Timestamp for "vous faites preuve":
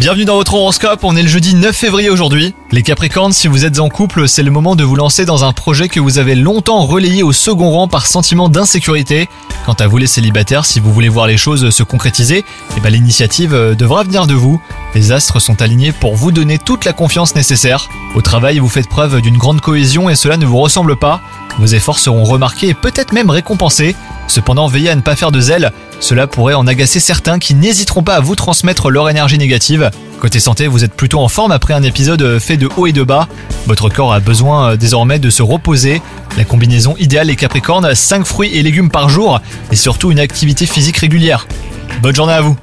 18.58-19.20